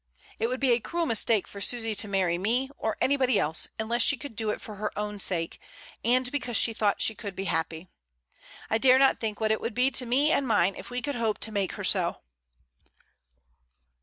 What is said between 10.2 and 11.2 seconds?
and mine if we could